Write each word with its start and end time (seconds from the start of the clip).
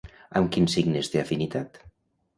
Amb 0.39 0.49
quins 0.55 0.73
signes 0.77 1.13
té 1.15 1.23
afinitat? 1.25 1.81